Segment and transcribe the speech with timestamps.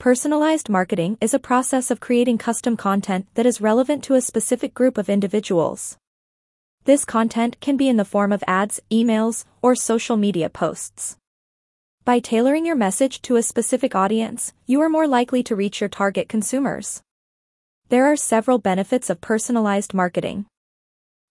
[0.00, 4.72] Personalized marketing is a process of creating custom content that is relevant to a specific
[4.72, 5.98] group of individuals.
[6.84, 11.18] This content can be in the form of ads, emails, or social media posts.
[12.06, 15.90] By tailoring your message to a specific audience, you are more likely to reach your
[15.90, 17.02] target consumers.
[17.90, 20.46] There are several benefits of personalized marketing.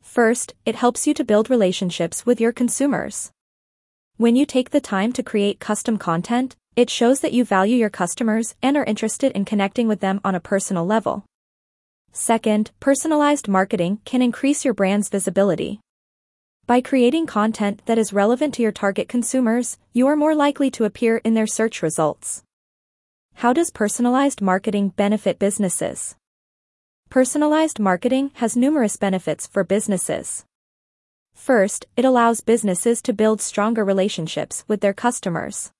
[0.00, 3.30] First, it helps you to build relationships with your consumers.
[4.16, 7.88] When you take the time to create custom content, it shows that you value your
[7.88, 11.24] customers and are interested in connecting with them on a personal level.
[12.12, 15.80] Second, personalized marketing can increase your brand's visibility.
[16.66, 20.84] By creating content that is relevant to your target consumers, you are more likely to
[20.84, 22.42] appear in their search results.
[23.34, 26.16] How does personalized marketing benefit businesses?
[27.08, 30.44] Personalized marketing has numerous benefits for businesses.
[31.34, 35.70] First, it allows businesses to build stronger relationships with their customers.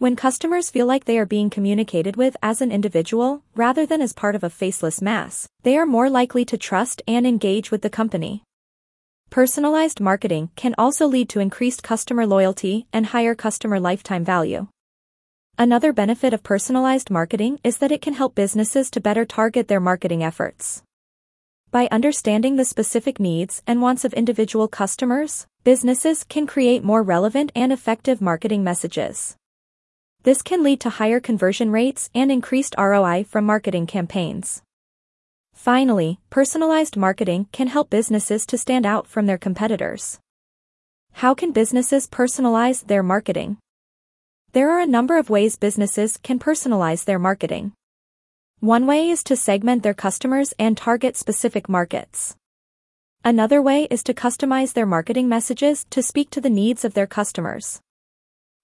[0.00, 4.12] When customers feel like they are being communicated with as an individual, rather than as
[4.12, 7.90] part of a faceless mass, they are more likely to trust and engage with the
[7.90, 8.44] company.
[9.28, 14.68] Personalized marketing can also lead to increased customer loyalty and higher customer lifetime value.
[15.58, 19.80] Another benefit of personalized marketing is that it can help businesses to better target their
[19.80, 20.84] marketing efforts.
[21.72, 27.50] By understanding the specific needs and wants of individual customers, businesses can create more relevant
[27.56, 29.34] and effective marketing messages.
[30.28, 34.60] This can lead to higher conversion rates and increased ROI from marketing campaigns.
[35.54, 40.20] Finally, personalized marketing can help businesses to stand out from their competitors.
[41.12, 43.56] How can businesses personalize their marketing?
[44.52, 47.72] There are a number of ways businesses can personalize their marketing.
[48.60, 52.36] One way is to segment their customers and target specific markets.
[53.24, 57.06] Another way is to customize their marketing messages to speak to the needs of their
[57.06, 57.80] customers.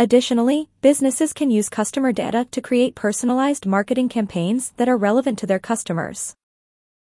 [0.00, 5.46] Additionally, businesses can use customer data to create personalized marketing campaigns that are relevant to
[5.46, 6.36] their customers.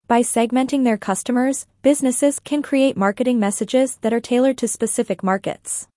[0.07, 5.87] By segmenting their customers, businesses can create marketing messages that are tailored to specific markets.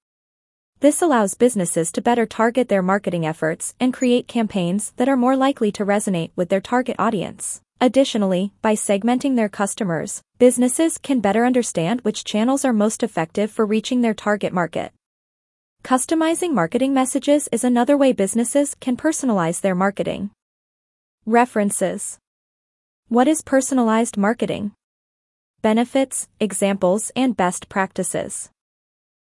[0.80, 5.36] This allows businesses to better target their marketing efforts and create campaigns that are more
[5.36, 7.60] likely to resonate with their target audience.
[7.82, 13.66] Additionally, by segmenting their customers, businesses can better understand which channels are most effective for
[13.66, 14.90] reaching their target market.
[15.84, 20.30] Customizing marketing messages is another way businesses can personalize their marketing.
[21.24, 22.18] References
[23.10, 24.72] what is personalized marketing?
[25.62, 28.50] Benefits, examples, and best practices.